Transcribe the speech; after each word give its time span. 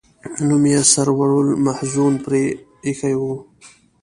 نوم 0.47 0.63
یې 0.71 0.79
سرور 0.93 1.29
المحزون 1.45 2.13
پر 2.23 2.33
ایښی 2.85 3.15
و. 3.19 3.21